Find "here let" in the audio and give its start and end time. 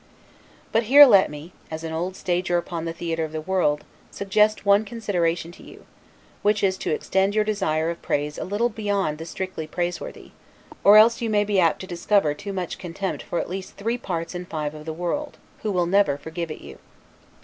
0.89-1.29